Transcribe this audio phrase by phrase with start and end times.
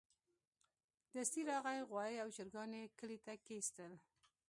[1.15, 3.93] دستي راغی غوايي او چرګان يې کلي ته کېستل.